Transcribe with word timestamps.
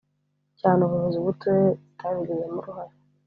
cyane 0.59 0.79
ubuyobozi 0.83 1.17
bw 1.23 1.27
uturere 1.33 1.69
zitabigizemo 1.87 2.55
uruhare 2.59 2.93